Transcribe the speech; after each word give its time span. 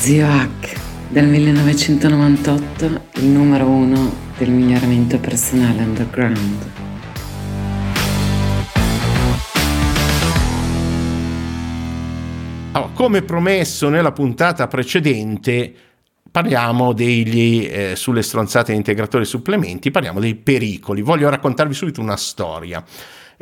Zio 0.00 0.26
Hack 0.26 0.80
del 1.10 1.26
1998, 1.26 2.84
il 3.16 3.26
numero 3.26 3.66
uno 3.66 4.10
del 4.38 4.48
miglioramento 4.48 5.18
personale 5.18 5.82
underground. 5.82 6.70
Allora, 12.72 12.90
come 12.94 13.20
promesso 13.20 13.90
nella 13.90 14.12
puntata 14.12 14.66
precedente, 14.68 15.70
parliamo 16.30 16.94
degli, 16.94 17.68
eh, 17.70 17.94
sulle 17.94 18.22
stronzate 18.22 18.72
integratori 18.72 19.26
supplementi, 19.26 19.90
parliamo 19.90 20.18
dei 20.18 20.34
pericoli. 20.34 21.02
Voglio 21.02 21.28
raccontarvi 21.28 21.74
subito 21.74 22.00
una 22.00 22.16
storia. 22.16 22.82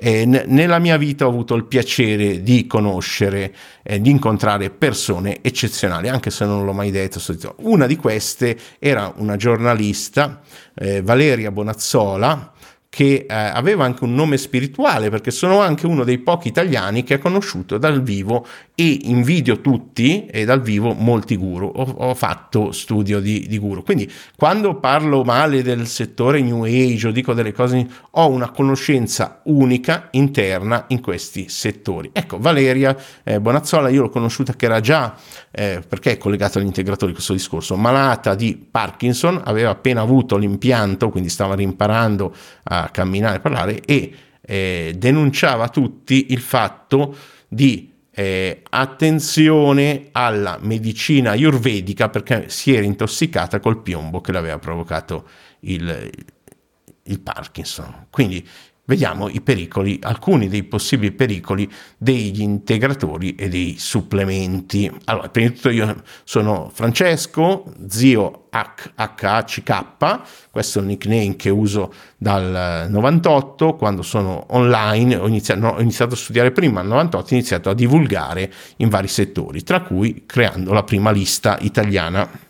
Eh, 0.00 0.24
n- 0.24 0.44
nella 0.46 0.78
mia 0.78 0.96
vita 0.96 1.26
ho 1.26 1.28
avuto 1.28 1.56
il 1.56 1.64
piacere 1.64 2.40
di 2.40 2.68
conoscere, 2.68 3.52
eh, 3.82 4.00
di 4.00 4.10
incontrare 4.10 4.70
persone 4.70 5.38
eccezionali, 5.42 6.08
anche 6.08 6.30
se 6.30 6.44
non 6.44 6.64
l'ho 6.64 6.72
mai 6.72 6.92
detto. 6.92 7.20
Una 7.62 7.86
di 7.86 7.96
queste 7.96 8.56
era 8.78 9.12
una 9.16 9.34
giornalista, 9.34 10.40
eh, 10.76 11.02
Valeria 11.02 11.50
Bonazzola, 11.50 12.52
che 12.90 13.26
eh, 13.28 13.34
aveva 13.34 13.84
anche 13.84 14.04
un 14.04 14.14
nome 14.14 14.38
spirituale 14.38 15.10
perché 15.10 15.30
sono 15.30 15.60
anche 15.60 15.86
uno 15.86 16.04
dei 16.04 16.18
pochi 16.18 16.48
italiani 16.48 17.04
che 17.04 17.14
ha 17.14 17.18
conosciuto 17.18 17.76
dal 17.76 18.02
vivo 18.02 18.46
e 18.74 19.00
invidio 19.02 19.60
tutti 19.60 20.24
e 20.26 20.44
dal 20.44 20.62
vivo 20.62 20.94
molti 20.94 21.36
guru. 21.36 21.70
Ho, 21.74 21.82
ho 21.82 22.14
fatto 22.14 22.72
studio 22.72 23.20
di, 23.20 23.46
di, 23.46 23.58
guru. 23.58 23.82
Quindi 23.82 24.10
quando 24.36 24.78
parlo 24.78 25.22
male 25.22 25.62
del 25.62 25.86
settore 25.86 26.40
New 26.40 26.64
Age 26.64 27.08
o 27.08 27.10
dico 27.10 27.34
delle 27.34 27.52
cose, 27.52 27.86
ho 28.12 28.28
una 28.28 28.50
conoscenza 28.50 29.40
unica 29.44 30.08
interna 30.12 30.84
in 30.88 31.00
questi 31.00 31.48
settori. 31.48 32.10
Ecco, 32.12 32.38
Valeria 32.38 32.96
eh, 33.22 33.38
Bonazzola, 33.38 33.90
io 33.90 34.02
l'ho 34.02 34.10
conosciuta 34.10 34.54
che 34.54 34.64
era 34.64 34.80
già, 34.80 35.14
eh, 35.50 35.82
perché 35.86 36.12
è 36.12 36.18
collegata 36.18 36.58
agli 36.58 36.66
integratori 36.66 37.12
questo 37.12 37.32
discorso, 37.32 37.76
malata 37.76 38.34
di 38.34 38.56
Parkinson, 38.70 39.42
aveva 39.44 39.70
appena 39.70 40.00
avuto 40.00 40.36
l'impianto, 40.36 41.10
quindi 41.10 41.28
stava 41.28 41.54
rimparando 41.54 42.34
a 42.64 42.77
camminare 42.92 43.36
e 43.36 43.40
parlare 43.40 43.80
e 43.84 44.14
eh, 44.40 44.94
denunciava 44.96 45.68
tutti 45.68 46.26
il 46.30 46.40
fatto 46.40 47.16
di 47.48 47.92
eh, 48.10 48.62
attenzione 48.70 50.08
alla 50.12 50.58
medicina 50.60 51.30
ayurvedica 51.30 52.08
perché 52.08 52.48
si 52.48 52.74
era 52.74 52.84
intossicata 52.84 53.60
col 53.60 53.80
piombo 53.80 54.20
che 54.20 54.32
le 54.32 54.38
aveva 54.38 54.58
provocato 54.58 55.28
il, 55.60 56.10
il 57.04 57.20
Parkinson. 57.20 58.06
Quindi 58.10 58.46
vediamo 58.88 59.28
i 59.28 59.42
pericoli, 59.42 59.98
alcuni 60.02 60.48
dei 60.48 60.62
possibili 60.62 61.12
pericoli 61.12 61.70
degli 61.98 62.40
integratori 62.40 63.34
e 63.34 63.48
dei 63.48 63.76
supplementi. 63.78 64.90
Allora, 65.04 65.28
prima 65.28 65.48
di 65.50 65.54
tutto 65.54 65.68
io 65.68 66.02
sono 66.24 66.70
Francesco, 66.72 67.70
zio 67.86 68.48
HHCK, 68.50 70.20
questo 70.50 70.78
è 70.78 70.82
il 70.82 70.88
nickname 70.88 71.36
che 71.36 71.50
uso 71.50 71.92
dal 72.16 72.86
98, 72.88 73.74
quando 73.74 74.00
sono 74.00 74.46
online, 74.48 75.16
ho 75.16 75.28
iniziato, 75.28 75.60
no, 75.60 75.68
ho 75.72 75.80
iniziato 75.80 76.14
a 76.14 76.16
studiare 76.16 76.50
prima, 76.50 76.80
nel 76.80 76.88
98 76.88 77.26
ho 77.26 77.36
iniziato 77.36 77.68
a 77.68 77.74
divulgare 77.74 78.50
in 78.76 78.88
vari 78.88 79.08
settori, 79.08 79.62
tra 79.62 79.82
cui 79.82 80.24
creando 80.24 80.72
la 80.72 80.82
prima 80.82 81.10
lista 81.10 81.58
italiana 81.60 82.46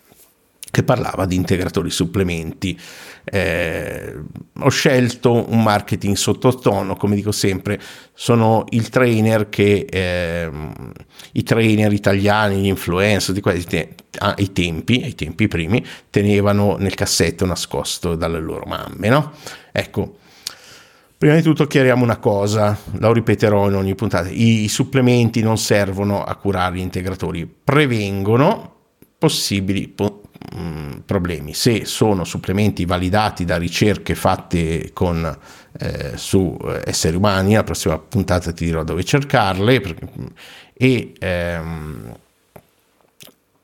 che 0.71 0.83
parlava 0.83 1.27
di 1.27 1.37
integratori 1.37 1.91
supplementi. 1.91 2.79
Eh, 3.25 4.15
ho 4.61 4.69
scelto 4.69 5.51
un 5.51 5.63
marketing 5.63 6.17
sottotono, 6.17 6.97
come 6.97 7.15
dico 7.15 7.33
sempre, 7.33 7.81
sono 8.15 8.65
il 8.71 8.89
trainer 8.89 9.49
che 9.49 9.87
eh, 9.89 10.51
i 11.33 11.43
trainer 11.43 11.93
italiani, 11.93 12.61
gli 12.61 12.67
influencer 12.67 13.35
di 13.35 13.41
quei 13.41 13.63
te- 13.65 13.95
ai 14.19 14.53
tempi, 14.53 15.03
ai 15.05 15.15
tempi 15.15 15.49
primi, 15.49 15.85
tenevano 16.11 16.77
nel 16.79 16.95
cassetto 16.95 17.47
nascosto 17.47 18.15
dalle 18.15 18.41
loro 18.41 18.65
mamme, 18.67 19.09
no? 19.09 19.33
Ecco, 19.73 20.17
Prima 21.19 21.35
di 21.35 21.43
tutto 21.43 21.67
chiariamo 21.67 22.05
una 22.05 22.19
cosa, 22.19 22.79
lo 22.93 23.13
ripeterò 23.13 23.69
in 23.69 23.75
ogni 23.75 23.97
puntata, 23.97 24.29
i, 24.29 24.63
i 24.63 24.69
supplementi 24.69 25.43
non 25.43 25.59
servono 25.59 26.23
a 26.23 26.37
curare 26.37 26.77
gli 26.77 26.81
integratori, 26.81 27.45
prevengono 27.45 28.77
possibili 29.19 29.89
po- 29.89 30.23
Mm, 30.57 31.01
problemi. 31.05 31.53
Se 31.53 31.85
sono 31.85 32.25
supplementi 32.25 32.87
validati 32.87 33.45
da 33.45 33.59
ricerche 33.59 34.15
fatte 34.15 34.93
con, 34.95 35.39
eh, 35.79 36.13
su 36.17 36.57
eh, 36.65 36.83
esseri 36.87 37.17
umani, 37.17 37.53
la 37.55 37.65
prossima 37.65 37.99
puntata 37.99 38.53
ti 38.53 38.65
dirò 38.65 38.83
dove 38.83 39.05
cercarle 39.05 39.81
perché, 39.81 40.09
e, 40.73 41.13
ehm, 41.19 42.17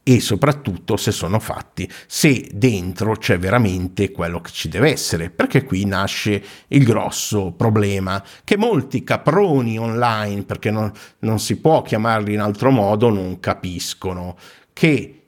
e 0.03 0.21
soprattutto 0.21 0.99
se 0.99 1.11
sono 1.11 1.39
fatti, 1.39 1.91
se 2.06 2.50
dentro 2.53 3.16
c'è 3.16 3.39
veramente 3.39 4.11
quello 4.11 4.43
che 4.43 4.51
ci 4.51 4.69
deve 4.69 4.91
essere, 4.93 5.31
perché 5.31 5.65
qui 5.65 5.87
nasce 5.87 6.43
il 6.69 6.84
grosso 6.84 7.53
problema 7.53 8.22
che 8.45 8.59
molti 8.59 9.03
caproni 9.03 9.78
online, 9.78 10.43
perché 10.43 10.71
non, 10.71 10.93
non 11.21 11.39
si 11.39 11.56
può 11.56 11.81
chiamarli 11.81 12.34
in 12.34 12.41
altro 12.41 12.71
modo, 12.71 13.09
non 13.09 13.41
capiscono 13.41 14.37
che 14.75 15.23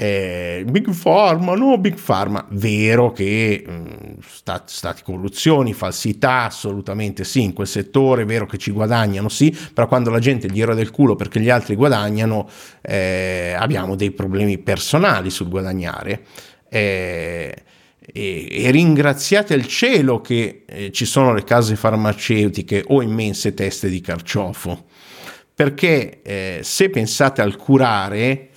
eh, 0.00 0.64
Big 0.64 0.94
Pharma, 0.94 1.56
no 1.56 1.76
Big 1.76 2.00
Pharma, 2.00 2.46
vero 2.50 3.10
che 3.10 3.64
mh, 3.66 3.72
mm, 3.72 4.18
stat, 4.24 4.68
stati 4.68 5.02
corruzioni, 5.02 5.72
falsità, 5.72 6.44
assolutamente 6.44 7.24
sì, 7.24 7.42
in 7.42 7.52
quel 7.52 7.66
settore, 7.66 8.24
vero 8.24 8.46
che 8.46 8.58
ci 8.58 8.70
guadagnano, 8.70 9.28
sì, 9.28 9.52
però 9.74 9.88
quando 9.88 10.10
la 10.10 10.20
gente 10.20 10.48
gli 10.48 10.62
rode 10.62 10.82
il 10.82 10.92
culo 10.92 11.16
perché 11.16 11.40
gli 11.40 11.50
altri 11.50 11.74
guadagnano, 11.74 12.48
eh, 12.80 13.56
abbiamo 13.58 13.96
dei 13.96 14.12
problemi 14.12 14.58
personali 14.58 15.30
sul 15.30 15.48
guadagnare. 15.48 16.22
Eh, 16.68 17.62
e, 18.00 18.46
e, 18.48 18.70
ringraziate 18.70 19.54
il 19.54 19.66
cielo 19.66 20.20
che 20.20 20.62
eh, 20.64 20.92
ci 20.92 21.06
sono 21.06 21.34
le 21.34 21.42
case 21.42 21.74
farmaceutiche 21.74 22.84
o 22.86 23.02
immense 23.02 23.52
teste 23.52 23.88
di 23.88 24.00
carciofo, 24.00 24.86
perché 25.52 26.22
eh, 26.22 26.60
se 26.62 26.88
pensate 26.88 27.42
al 27.42 27.56
curare, 27.56 28.47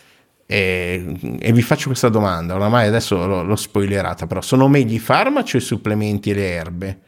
e, 0.54 1.38
e, 1.40 1.54
vi 1.54 1.62
faccio 1.62 1.88
questa 1.88 2.10
domanda, 2.10 2.56
oramai 2.56 2.86
adesso 2.86 3.26
l'ho, 3.26 3.42
l'ho 3.42 3.56
spoilerata, 3.56 4.28
però 4.28 4.42
sono 4.42 4.68
meglio 4.68 4.94
i 4.94 5.00
farmaci 5.00 5.56
o 5.56 5.60
i 5.60 5.62
supplementi 5.62 6.32
e 6.32 6.34
le 6.34 6.50
erbe? 6.50 7.00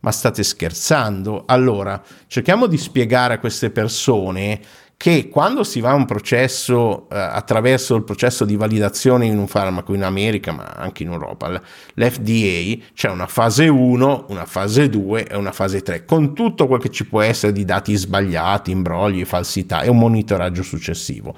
Ma 0.00 0.10
state 0.10 0.42
scherzando? 0.42 1.44
Allora, 1.46 2.02
cerchiamo 2.26 2.66
di 2.66 2.76
spiegare 2.76 3.34
a 3.34 3.38
queste 3.38 3.70
persone 3.70 4.60
che 4.96 5.28
quando 5.28 5.62
si 5.62 5.78
va 5.78 5.90
a 5.90 5.94
un 5.94 6.06
processo 6.06 7.08
eh, 7.08 7.16
attraverso 7.16 7.94
il 7.94 8.02
processo 8.02 8.44
di 8.44 8.56
validazione 8.56 9.26
in 9.26 9.38
un 9.38 9.46
farmaco 9.46 9.94
in 9.94 10.02
America, 10.02 10.50
ma 10.50 10.64
anche 10.64 11.04
in 11.04 11.12
Europa, 11.12 11.62
l'FDA 11.94 12.84
c'è 12.94 13.10
una 13.10 13.28
fase 13.28 13.68
1, 13.68 14.26
una 14.30 14.44
fase 14.44 14.88
2 14.88 15.28
e 15.28 15.36
una 15.36 15.52
fase 15.52 15.82
3, 15.82 16.04
con 16.04 16.34
tutto 16.34 16.66
quel 16.66 16.80
che 16.80 16.90
ci 16.90 17.06
può 17.06 17.20
essere 17.20 17.52
di 17.52 17.64
dati 17.64 17.94
sbagliati, 17.94 18.72
imbrogli, 18.72 19.24
falsità 19.24 19.82
e 19.82 19.88
un 19.88 19.98
monitoraggio 19.98 20.64
successivo. 20.64 21.36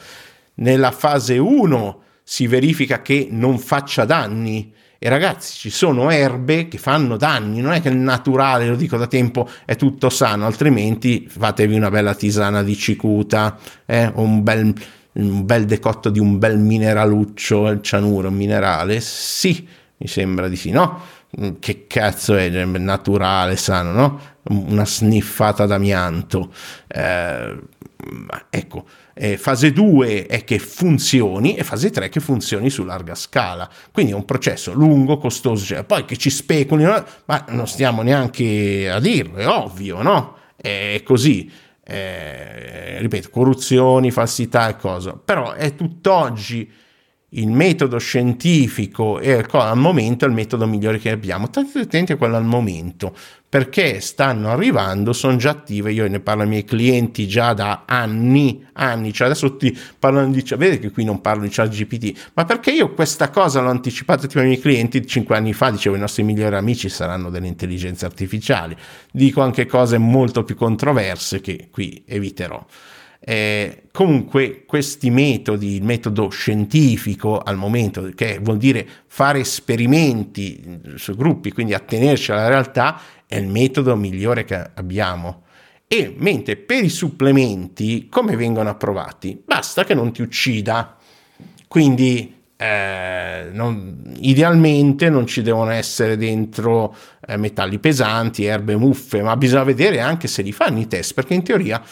Nella 0.57 0.91
fase 0.91 1.39
1 1.39 2.03
si 2.23 2.47
verifica 2.47 3.03
che 3.03 3.29
non 3.31 3.59
faccia 3.59 4.05
danni. 4.05 4.73
E 4.99 5.09
ragazzi, 5.11 5.59
ci 5.59 5.71
sono 5.71 6.09
erbe 6.09 6.67
che 6.69 6.79
fanno 6.79 7.19
danni, 7.19 7.61
non 7.61 7.73
è 7.73 7.83
che 7.83 7.91
il 7.91 7.97
naturale, 7.97 8.67
lo 8.67 8.75
dico 8.75 8.97
da 8.97 9.07
tempo, 9.07 9.47
è 9.67 9.77
tutto 9.77 10.09
sano, 10.09 10.47
altrimenti 10.47 11.27
fatevi 11.29 11.77
una 11.77 11.91
bella 11.91 12.15
tisana 12.15 12.63
di 12.63 12.75
cicuta, 12.75 13.59
eh, 13.85 14.11
un 14.15 14.43
bel, 14.43 14.73
un 15.13 15.45
bel 15.45 15.67
decotto 15.67 16.09
di 16.09 16.19
un 16.19 16.39
bel 16.39 16.59
mineraluccio, 16.59 17.69
il 17.69 17.83
cianuro, 17.83 18.29
un 18.29 18.35
minerale, 18.35 19.01
sì, 19.01 19.69
mi 19.99 20.07
sembra 20.07 20.49
di 20.49 20.57
sì, 20.57 20.71
no? 20.71 20.99
Che 21.59 21.87
cazzo 21.87 22.37
è 22.37 22.49
naturale, 22.49 23.57
sano, 23.57 23.93
no? 23.93 24.21
Una 24.45 24.87
sniffata 24.87 25.67
d'amianto. 25.67 26.51
Eh, 26.87 27.59
ecco, 28.49 28.87
eh, 29.15 29.39
fase 29.39 29.73
2 29.73 30.27
è 30.27 30.45
che 30.45 30.59
funzioni 30.59 31.55
e 31.55 31.65
fase 31.65 31.91
3 31.91 32.09
che 32.09 32.21
funzioni 32.21 32.69
su 32.69 32.85
larga 32.85 33.15
scala. 33.15 33.71
Quindi 33.93 34.13
è 34.13 34.15
un 34.15 34.25
processo 34.25 34.73
lungo, 34.73 35.17
costoso, 35.19 35.65
cioè, 35.65 35.85
poi 35.85 36.05
che 36.05 36.17
ci 36.17 36.31
speculino, 36.31 37.05
ma 37.27 37.45
non 37.49 37.67
stiamo 37.67 38.03
neanche 38.03 38.91
a 38.91 38.99
dirlo, 39.01 39.37
è 39.37 39.47
ovvio, 39.47 40.03
no? 40.03 40.37
È 40.57 41.01
così. 41.05 41.51
Eh, 41.87 42.99
ripeto, 43.01 43.29
corruzioni, 43.31 44.11
falsità 44.11 44.69
e 44.69 44.77
cosa. 44.77 45.13
Però 45.13 45.53
è 45.53 45.75
tutt'oggi 45.75 46.71
il 47.35 47.49
metodo 47.51 47.99
scientifico 47.99 49.19
e 49.19 49.45
al 49.51 49.79
momento 49.79 50.25
è 50.25 50.29
il 50.29 50.35
metodo 50.35 50.67
migliore 50.67 50.99
che 50.99 51.11
abbiamo. 51.11 51.47
State 51.47 51.79
attenti 51.79 52.13
a 52.13 52.17
quello 52.17 52.37
al 52.37 52.45
momento, 52.45 53.15
perché 53.49 54.01
stanno 54.01 54.51
arrivando, 54.51 55.13
sono 55.13 55.37
già 55.37 55.51
attive, 55.51 55.93
io 55.93 56.09
ne 56.09 56.21
parlo 56.21 56.43
ai 56.43 56.49
miei 56.49 56.65
clienti 56.65 57.27
già 57.29 57.53
da 57.53 57.85
anni, 57.87 58.67
anni, 58.73 59.13
cioè 59.13 59.29
adesso 59.29 59.57
ti 59.57 59.77
parlano 59.99 60.31
di, 60.31 60.45
cioè, 60.45 60.59
vedete 60.59 60.81
che 60.81 60.91
qui 60.91 61.05
non 61.05 61.21
parlo 61.21 61.43
di 61.43 61.49
chat 61.51 61.73
ma 62.35 62.45
perché 62.45 62.73
io 62.73 62.93
questa 62.93 63.31
cosa 63.31 63.61
l'ho 63.61 63.71
anticipata 63.71 64.27
ai 64.27 64.45
miei 64.45 64.59
clienti 64.61 65.07
cinque 65.07 65.37
anni 65.37 65.53
fa, 65.53 65.71
dicevo 65.71 65.97
i 65.97 66.01
nostri 66.01 66.23
migliori 66.23 66.57
amici 66.57 66.89
saranno 66.89 67.31
delle 67.31 67.47
intelligenze 67.47 68.05
artificiali, 68.05 68.77
dico 69.13 69.41
anche 69.41 69.67
cose 69.67 69.99
molto 69.99 70.43
più 70.45 70.57
controverse 70.57 71.41
che 71.41 71.69
qui 71.71 72.03
eviterò. 72.07 72.65
Eh, 73.27 73.85
comunque 73.91 74.65
questi 74.67 75.09
metodi, 75.09 75.77
il 75.77 75.83
metodo 75.83 76.29
scientifico 76.29 77.39
al 77.39 77.57
momento, 77.57 78.11
che 78.15 78.39
vuol 78.39 78.59
dire 78.59 78.87
fare 79.07 79.41
esperimenti 79.41 80.81
su 80.97 81.17
gruppi, 81.17 81.51
quindi 81.51 81.73
attenerci 81.73 82.33
alla 82.33 82.49
realtà, 82.49 83.01
è 83.27 83.37
il 83.37 83.49
metodo 83.49 83.97
migliore 83.97 84.45
che 84.45 84.71
abbiamo. 84.75 85.45
E 85.89 86.15
mentre 86.19 86.57
per 86.57 86.85
i 86.85 86.91
supplementi, 86.91 88.09
come 88.11 88.37
vengono 88.37 88.69
approvati? 88.69 89.41
Basta 89.43 89.85
che 89.85 89.95
non 89.95 90.13
ti 90.13 90.21
uccida. 90.21 90.97
Quindi 91.67 92.35
eh, 92.57 93.49
non, 93.53 94.15
idealmente 94.19 95.09
non 95.09 95.27
ci 95.27 95.41
devono 95.41 95.71
essere 95.71 96.17
dentro 96.17 96.95
eh, 97.27 97.37
metalli 97.37 97.79
pesanti, 97.79 98.45
erbe 98.45 98.77
muffe, 98.77 99.23
ma 99.23 99.37
bisogna 99.37 99.65
vedere 99.65 100.01
anche 100.01 100.29
se 100.29 100.43
li 100.43 100.53
fanno 100.53 100.79
i 100.79 100.87
test, 100.87 101.15
perché 101.15 101.35
in 101.35 101.43
teoria 101.43 101.83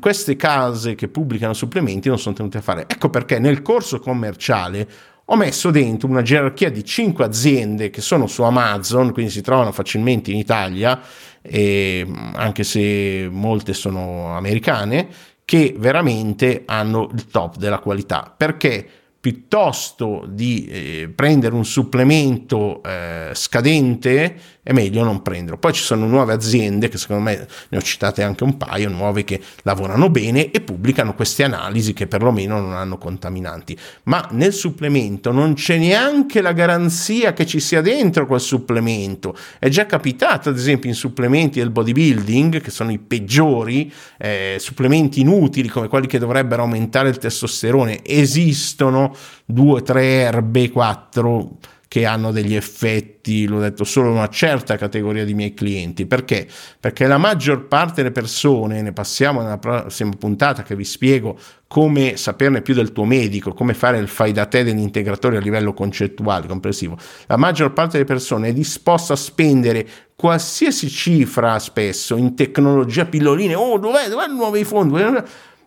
queste 0.00 0.36
case 0.36 0.94
che 0.94 1.08
pubblicano 1.08 1.52
supplementi 1.52 2.08
non 2.08 2.18
sono 2.18 2.34
tenute 2.34 2.58
a 2.58 2.62
fare. 2.62 2.84
Ecco 2.88 3.08
perché 3.10 3.38
nel 3.38 3.62
corso 3.62 4.00
commerciale 4.00 4.88
ho 5.24 5.36
messo 5.36 5.70
dentro 5.70 6.08
una 6.08 6.22
gerarchia 6.22 6.70
di 6.70 6.84
5 6.84 7.24
aziende 7.24 7.90
che 7.90 8.00
sono 8.00 8.26
su 8.26 8.42
Amazon, 8.42 9.12
quindi 9.12 9.30
si 9.30 9.42
trovano 9.42 9.70
facilmente 9.70 10.32
in 10.32 10.38
Italia, 10.38 11.00
anche 11.42 12.64
se 12.64 13.28
molte 13.30 13.72
sono 13.72 14.36
americane, 14.36 15.08
che 15.44 15.74
veramente 15.78 16.64
hanno 16.66 17.08
il 17.14 17.26
top 17.26 17.56
della 17.58 17.78
qualità. 17.78 18.34
Perché? 18.36 18.88
piuttosto 19.20 20.24
di 20.26 20.64
eh, 20.64 21.12
prendere 21.14 21.54
un 21.54 21.66
supplemento 21.66 22.82
eh, 22.82 23.32
scadente 23.34 24.34
è 24.70 24.72
meglio 24.72 25.02
non 25.02 25.20
prenderlo. 25.20 25.58
Poi 25.58 25.72
ci 25.72 25.82
sono 25.82 26.06
nuove 26.06 26.32
aziende 26.32 26.88
che 26.88 26.96
secondo 26.96 27.24
me 27.24 27.48
ne 27.70 27.76
ho 27.76 27.82
citate 27.82 28.22
anche 28.22 28.44
un 28.44 28.56
paio, 28.56 28.88
nuove 28.88 29.24
che 29.24 29.40
lavorano 29.62 30.10
bene 30.10 30.52
e 30.52 30.60
pubblicano 30.60 31.16
queste 31.16 31.42
analisi 31.42 31.92
che 31.92 32.06
perlomeno 32.06 32.60
non 32.60 32.74
hanno 32.74 32.96
contaminanti. 32.96 33.76
Ma 34.04 34.28
nel 34.30 34.52
supplemento 34.52 35.32
non 35.32 35.54
c'è 35.54 35.76
neanche 35.76 36.40
la 36.40 36.52
garanzia 36.52 37.32
che 37.32 37.46
ci 37.46 37.58
sia 37.58 37.80
dentro 37.80 38.26
quel 38.26 38.38
supplemento. 38.38 39.36
È 39.58 39.68
già 39.68 39.86
capitato 39.86 40.50
ad 40.50 40.56
esempio 40.56 40.88
in 40.88 40.94
supplementi 40.94 41.58
del 41.58 41.70
bodybuilding 41.70 42.60
che 42.60 42.70
sono 42.70 42.92
i 42.92 42.98
peggiori, 42.98 43.92
eh, 44.18 44.54
supplementi 44.60 45.22
inutili 45.22 45.66
come 45.66 45.88
quelli 45.88 46.06
che 46.06 46.20
dovrebbero 46.20 46.62
aumentare 46.62 47.08
il 47.08 47.18
testosterone, 47.18 48.04
esistono 48.04 49.16
due, 49.44 49.82
tre 49.82 50.04
erbe, 50.04 50.70
quattro 50.70 51.58
che 51.90 52.06
hanno 52.06 52.30
degli 52.30 52.54
effetti, 52.54 53.48
l'ho 53.48 53.58
detto, 53.58 53.82
solo 53.82 54.12
una 54.12 54.28
certa 54.28 54.76
categoria 54.76 55.24
di 55.24 55.34
miei 55.34 55.54
clienti. 55.54 56.06
Perché? 56.06 56.46
Perché 56.78 57.08
la 57.08 57.18
maggior 57.18 57.66
parte 57.66 57.94
delle 57.96 58.12
persone, 58.12 58.80
ne 58.80 58.92
passiamo 58.92 59.42
nella 59.42 59.58
prossima 59.58 60.12
puntata 60.16 60.62
che 60.62 60.76
vi 60.76 60.84
spiego 60.84 61.36
come 61.66 62.16
saperne 62.16 62.62
più 62.62 62.74
del 62.74 62.92
tuo 62.92 63.04
medico, 63.04 63.54
come 63.54 63.74
fare 63.74 63.98
il 63.98 64.06
fai 64.06 64.30
da 64.30 64.46
te 64.46 64.62
dell'integratore 64.62 65.38
a 65.38 65.40
livello 65.40 65.74
concettuale, 65.74 66.46
complessivo. 66.46 66.96
La 67.26 67.36
maggior 67.36 67.72
parte 67.72 67.94
delle 67.94 68.04
persone 68.04 68.50
è 68.50 68.52
disposta 68.52 69.14
a 69.14 69.16
spendere 69.16 69.84
qualsiasi 70.14 70.88
cifra 70.88 71.58
spesso 71.58 72.14
in 72.14 72.36
tecnologia 72.36 73.04
pilloline, 73.04 73.56
oh 73.56 73.78
dov'è, 73.78 74.08
dov'è 74.08 74.26
il 74.26 74.34
nuovo 74.34 74.64
fondi, 74.64 75.02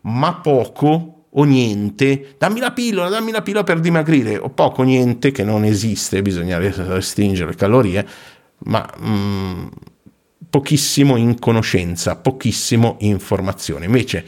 ma 0.03 0.35
poco 0.35 1.12
o 1.35 1.43
niente, 1.43 2.35
dammi 2.37 2.59
la 2.59 2.71
pillola, 2.71 3.09
dammi 3.09 3.31
la 3.31 3.41
pillola 3.41 3.63
per 3.63 3.79
dimagrire, 3.79 4.37
o 4.37 4.49
poco 4.49 4.81
o 4.81 4.83
niente 4.85 5.31
che 5.31 5.43
non 5.43 5.63
esiste, 5.63 6.21
bisogna 6.21 6.57
restringere 6.59 7.55
calorie, 7.55 8.05
ma 8.65 8.87
mm, 9.01 9.67
pochissimo 10.49 11.15
in 11.15 11.39
conoscenza, 11.39 12.15
pochissimo 12.15 12.97
informazione. 12.99 13.85
Invece 13.85 14.25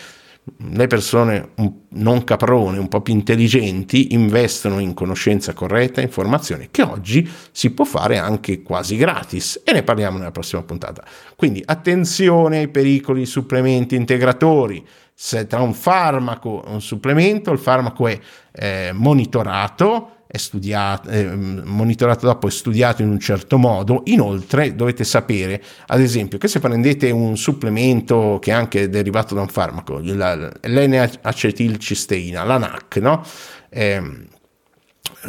le 0.57 0.85
persone 0.87 1.49
non 1.89 2.23
caprone, 2.23 2.77
un 2.77 2.87
po' 2.87 3.01
più 3.01 3.13
intelligenti, 3.13 4.13
investono 4.13 4.79
in 4.79 4.93
conoscenza 4.93 5.53
corretta, 5.53 6.01
informazione 6.01 6.69
che 6.69 6.83
oggi 6.83 7.27
si 7.51 7.71
può 7.71 7.83
fare 7.83 8.17
anche 8.17 8.61
quasi 8.61 8.95
gratis 8.95 9.61
e 9.63 9.71
ne 9.71 9.83
parliamo 9.83 10.17
nella 10.17 10.31
prossima 10.31 10.61
puntata. 10.61 11.03
Quindi 11.35 11.63
attenzione 11.65 12.59
ai 12.59 12.67
pericoli 12.67 13.25
supplementi 13.25 13.95
integratori 13.95 14.85
se 15.17 15.47
tra 15.47 15.61
un 15.61 15.73
farmaco 15.73 16.61
e 16.65 16.71
un 16.71 16.81
supplemento, 16.81 17.53
il 17.53 17.59
farmaco 17.59 18.05
è 18.05 18.19
eh, 18.51 18.91
monitorato, 18.93 20.09
è 20.27 20.35
studiato, 20.35 21.09
eh, 21.09 21.33
monitorato 21.33 22.25
dopo 22.25 22.47
è 22.47 22.51
studiato 22.51 23.01
in 23.01 23.07
un 23.07 23.19
certo 23.19 23.57
modo. 23.57 24.01
Inoltre 24.05 24.75
dovete 24.75 25.05
sapere, 25.05 25.63
ad 25.87 26.01
esempio, 26.01 26.37
che 26.37 26.49
se 26.49 26.59
prendete 26.59 27.11
un 27.11 27.37
supplemento 27.37 28.39
che 28.41 28.51
è 28.51 28.53
anche 28.53 28.89
derivato 28.89 29.35
da 29.35 29.41
un 29.41 29.47
farmaco, 29.47 29.99
l'N-acetilcisteina, 29.99 32.43
la 32.43 32.57
NAC, 32.57 32.97
no? 32.97 33.23
Eh, 33.69 34.01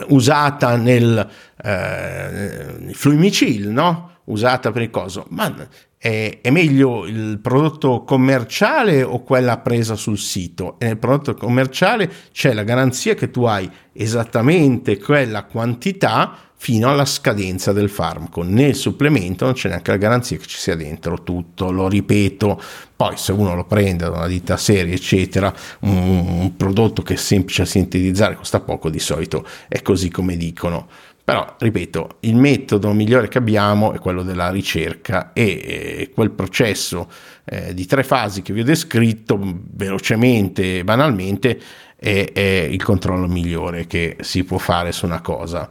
usata 0.08 0.74
nel 0.76 1.30
eh, 1.62 2.90
fluimicil, 2.92 3.68
no? 3.68 4.10
usata 4.26 4.72
per 4.72 4.82
il 4.82 4.90
coso, 4.90 5.26
ma 5.30 5.54
è, 5.98 6.38
è, 6.42 6.50
meglio 6.50 7.06
il 7.06 7.38
prodotto 7.40 8.04
commerciale 8.04 9.02
o 9.02 9.22
quella 9.22 9.58
presa 9.58 9.94
sul 9.94 10.18
sito? 10.18 10.76
E 10.78 10.86
nel 10.86 10.98
prodotto 10.98 11.34
commerciale 11.34 12.10
c'è 12.32 12.52
la 12.52 12.64
garanzia 12.64 13.14
che 13.14 13.30
tu 13.30 13.44
hai 13.44 13.70
esattamente 13.92 14.98
quella 14.98 15.44
quantità 15.44 16.46
fino 16.58 16.88
alla 16.88 17.04
scadenza 17.04 17.72
del 17.72 17.88
farmaco. 17.88 18.42
Nel 18.42 18.74
supplemento 18.74 19.44
non 19.44 19.54
c'è 19.54 19.68
neanche 19.68 19.90
la 19.90 19.96
garanzia 19.98 20.36
che 20.36 20.46
ci 20.46 20.58
sia 20.58 20.74
dentro 20.74 21.22
tutto, 21.22 21.70
lo 21.70 21.88
ripeto. 21.88 22.60
Poi 22.94 23.16
se 23.16 23.32
uno 23.32 23.54
lo 23.54 23.64
prende 23.64 24.04
da 24.04 24.10
una 24.10 24.26
ditta 24.26 24.56
seria, 24.56 24.94
eccetera, 24.94 25.54
un, 25.80 25.96
un 26.40 26.56
prodotto 26.56 27.02
che 27.02 27.14
è 27.14 27.16
semplice 27.16 27.62
a 27.62 27.66
sintetizzare 27.66 28.36
costa 28.36 28.60
poco, 28.60 28.88
di 28.90 28.98
solito 28.98 29.46
è 29.68 29.82
così 29.82 30.10
come 30.10 30.36
dicono. 30.36 30.88
Però, 31.26 31.56
ripeto, 31.58 32.18
il 32.20 32.36
metodo 32.36 32.92
migliore 32.92 33.26
che 33.26 33.38
abbiamo 33.38 33.92
è 33.92 33.98
quello 33.98 34.22
della 34.22 34.48
ricerca 34.50 35.32
e 35.32 35.42
eh, 35.42 36.10
quel 36.14 36.30
processo 36.30 37.10
eh, 37.44 37.74
di 37.74 37.84
tre 37.84 38.04
fasi 38.04 38.42
che 38.42 38.52
vi 38.52 38.60
ho 38.60 38.64
descritto 38.64 39.36
velocemente 39.42 40.78
e 40.78 40.84
banalmente 40.84 41.60
è, 41.96 42.30
è 42.32 42.68
il 42.70 42.80
controllo 42.80 43.26
migliore 43.26 43.88
che 43.88 44.18
si 44.20 44.44
può 44.44 44.58
fare 44.58 44.92
su 44.92 45.04
una 45.04 45.20
cosa. 45.20 45.68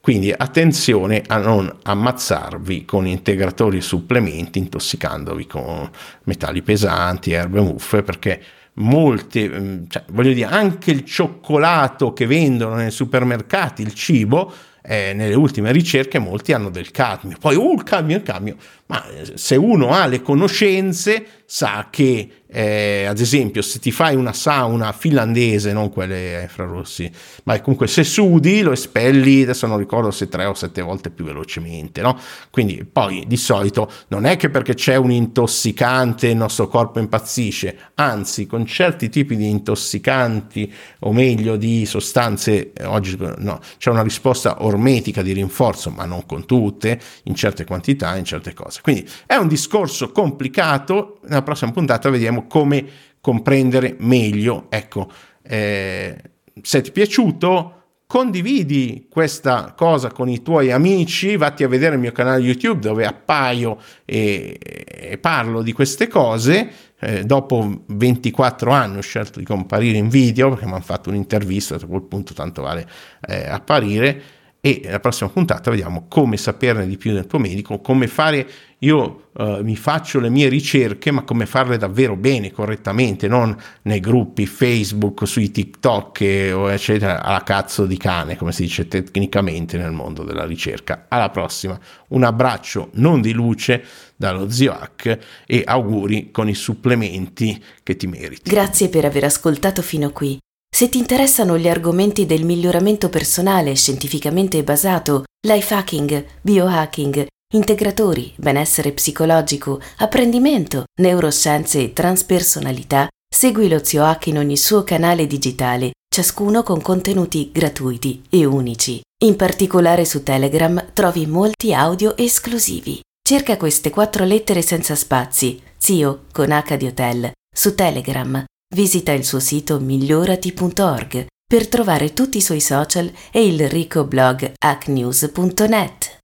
Quindi 0.00 0.30
attenzione 0.30 1.24
a 1.26 1.38
non 1.38 1.78
ammazzarvi 1.82 2.84
con 2.84 3.04
integratori 3.04 3.78
e 3.78 3.80
supplementi 3.80 4.60
intossicandovi 4.60 5.48
con 5.48 5.90
metalli 6.26 6.62
pesanti, 6.62 7.32
erbe 7.32 7.60
muffe, 7.60 8.04
perché 8.04 8.40
molte, 8.74 9.48
mm, 9.48 9.82
cioè, 9.88 10.04
voglio 10.12 10.32
dire, 10.32 10.48
anche 10.48 10.92
il 10.92 11.04
cioccolato 11.04 12.12
che 12.12 12.26
vendono 12.26 12.76
nei 12.76 12.92
supermercati, 12.92 13.82
il 13.82 13.94
cibo, 13.94 14.70
eh, 14.82 15.12
nelle 15.14 15.34
ultime 15.34 15.72
ricerche 15.72 16.18
molti 16.18 16.52
hanno 16.52 16.70
del 16.70 16.90
cadmio. 16.90 17.36
Poi, 17.40 17.54
oh, 17.54 17.72
il 17.72 17.84
cadmio, 17.84 18.16
il 18.16 18.22
cadmio. 18.22 18.56
Ma 18.86 19.08
eh, 19.08 19.32
se 19.36 19.56
uno 19.56 19.90
ha 19.92 20.06
le 20.06 20.20
conoscenze, 20.20 21.41
sa 21.54 21.88
che 21.90 22.42
eh, 22.46 23.06
ad 23.06 23.18
esempio 23.18 23.62
se 23.62 23.78
ti 23.78 23.90
fai 23.90 24.14
una 24.14 24.32
sauna 24.32 24.92
finlandese, 24.92 25.72
non 25.72 25.90
quelle 25.90 26.42
infrarossi, 26.42 27.10
ma 27.44 27.58
comunque 27.60 27.86
se 27.86 28.04
sudi 28.04 28.60
lo 28.60 28.72
espelli, 28.72 29.42
adesso 29.42 29.66
non 29.66 29.78
ricordo 29.78 30.10
se 30.10 30.28
tre 30.28 30.44
o 30.44 30.54
sette 30.54 30.82
volte 30.82 31.10
più 31.10 31.24
velocemente, 31.24 32.02
no? 32.02 32.18
Quindi 32.50 32.86
poi 32.90 33.24
di 33.26 33.38
solito 33.38 33.90
non 34.08 34.26
è 34.26 34.36
che 34.36 34.50
perché 34.50 34.74
c'è 34.74 34.96
un 34.96 35.10
intossicante 35.10 36.28
il 36.28 36.36
nostro 36.36 36.68
corpo 36.68 36.98
impazzisce, 36.98 37.76
anzi 37.94 38.46
con 38.46 38.66
certi 38.66 39.08
tipi 39.08 39.36
di 39.36 39.48
intossicanti 39.48 40.72
o 41.00 41.12
meglio 41.12 41.56
di 41.56 41.86
sostanze, 41.86 42.72
oggi 42.84 43.16
no, 43.38 43.60
c'è 43.78 43.90
una 43.90 44.02
risposta 44.02 44.62
ormetica 44.64 45.22
di 45.22 45.32
rinforzo, 45.32 45.90
ma 45.90 46.04
non 46.04 46.26
con 46.26 46.44
tutte, 46.44 47.00
in 47.24 47.34
certe 47.34 47.64
quantità, 47.64 48.16
in 48.16 48.24
certe 48.24 48.52
cose. 48.52 48.80
Quindi 48.82 49.08
è 49.26 49.36
un 49.36 49.48
discorso 49.48 50.12
complicato, 50.12 51.18
nella 51.42 51.44
prossima 51.44 51.72
puntata 51.72 52.08
vediamo 52.08 52.46
come 52.46 52.84
comprendere 53.20 53.96
meglio. 53.98 54.66
Ecco, 54.68 55.10
eh, 55.42 56.16
se 56.62 56.80
ti 56.80 56.88
è 56.90 56.92
piaciuto, 56.92 57.76
condividi 58.06 59.06
questa 59.10 59.74
cosa 59.76 60.10
con 60.10 60.28
i 60.28 60.42
tuoi 60.42 60.70
amici, 60.70 61.36
vatti 61.36 61.64
a 61.64 61.68
vedere 61.68 61.94
il 61.94 62.00
mio 62.00 62.12
canale 62.12 62.42
YouTube 62.42 62.80
dove 62.80 63.06
appaio 63.06 63.78
e, 64.04 64.58
e 64.60 65.18
parlo 65.18 65.62
di 65.62 65.72
queste 65.72 66.08
cose. 66.08 66.90
Eh, 67.04 67.24
dopo 67.24 67.82
24 67.86 68.70
anni 68.70 68.98
ho 68.98 69.02
scelto 69.02 69.40
di 69.40 69.44
comparire 69.44 69.98
in 69.98 70.08
video 70.08 70.50
perché 70.50 70.66
mi 70.66 70.72
hanno 70.72 70.82
fatto 70.82 71.08
un'intervista, 71.08 71.74
a 71.74 71.84
quel 71.84 72.02
punto 72.02 72.32
tanto 72.32 72.62
vale 72.62 72.88
eh, 73.26 73.48
apparire 73.48 74.22
e 74.64 74.80
nella 74.84 75.00
prossima 75.00 75.28
puntata 75.28 75.72
vediamo 75.72 76.04
come 76.06 76.36
saperne 76.36 76.86
di 76.86 76.96
più 76.96 77.12
del 77.12 77.26
tuo 77.26 77.40
medico, 77.40 77.80
come 77.80 78.06
fare, 78.06 78.48
io 78.78 79.30
uh, 79.32 79.60
mi 79.60 79.74
faccio 79.74 80.20
le 80.20 80.28
mie 80.28 80.48
ricerche, 80.48 81.10
ma 81.10 81.22
come 81.22 81.46
farle 81.46 81.76
davvero 81.78 82.14
bene, 82.14 82.52
correttamente, 82.52 83.26
non 83.26 83.56
nei 83.82 83.98
gruppi 83.98 84.46
Facebook, 84.46 85.26
sui 85.26 85.50
TikTok 85.50 86.20
eccetera, 86.20 87.24
alla 87.24 87.42
cazzo 87.42 87.86
di 87.86 87.96
cane, 87.96 88.36
come 88.36 88.52
si 88.52 88.62
dice 88.62 88.86
tecnicamente 88.86 89.76
nel 89.76 89.90
mondo 89.90 90.22
della 90.22 90.44
ricerca. 90.44 91.06
Alla 91.08 91.30
prossima, 91.30 91.76
un 92.10 92.22
abbraccio 92.22 92.90
non 92.92 93.20
di 93.20 93.32
luce 93.32 93.84
dallo 94.14 94.48
zio 94.48 94.78
Hack 94.78 95.18
e 95.44 95.62
auguri 95.66 96.30
con 96.30 96.48
i 96.48 96.54
supplementi 96.54 97.60
che 97.82 97.96
ti 97.96 98.06
meriti. 98.06 98.48
Grazie 98.48 98.88
per 98.88 99.06
aver 99.06 99.24
ascoltato 99.24 99.82
fino 99.82 100.10
qui. 100.10 100.38
Se 100.74 100.88
ti 100.88 100.96
interessano 100.96 101.58
gli 101.58 101.68
argomenti 101.68 102.24
del 102.24 102.44
miglioramento 102.44 103.10
personale 103.10 103.74
scientificamente 103.74 104.64
basato, 104.64 105.24
life 105.46 105.72
hacking, 105.72 106.24
biohacking, 106.40 107.26
integratori, 107.54 108.32
benessere 108.36 108.92
psicologico, 108.92 109.80
apprendimento, 109.98 110.84
neuroscienze 110.98 111.82
e 111.82 111.92
transpersonalità, 111.92 113.06
segui 113.32 113.68
lo 113.68 113.84
Zio 113.84 114.02
Hack 114.02 114.28
in 114.28 114.38
ogni 114.38 114.56
suo 114.56 114.82
canale 114.82 115.26
digitale, 115.26 115.90
ciascuno 116.08 116.62
con 116.62 116.80
contenuti 116.80 117.50
gratuiti 117.52 118.22
e 118.30 118.46
unici. 118.46 119.02
In 119.24 119.36
particolare 119.36 120.06
su 120.06 120.22
Telegram 120.22 120.92
trovi 120.94 121.26
molti 121.26 121.74
audio 121.74 122.16
esclusivi. 122.16 122.98
Cerca 123.22 123.58
queste 123.58 123.90
quattro 123.90 124.24
lettere 124.24 124.62
senza 124.62 124.94
spazi, 124.94 125.60
Zio 125.76 126.24
con 126.32 126.50
H 126.50 126.76
di 126.76 126.86
Hotel, 126.86 127.30
su 127.54 127.74
Telegram 127.74 128.42
Visita 128.74 129.12
il 129.12 129.22
suo 129.22 129.38
sito 129.38 129.78
migliorati.org 129.78 131.26
per 131.46 131.68
trovare 131.68 132.14
tutti 132.14 132.38
i 132.38 132.40
suoi 132.40 132.60
social 132.60 133.12
e 133.30 133.46
il 133.46 133.68
ricco 133.68 134.06
blog 134.06 134.52
hacknews.net. 134.58 136.21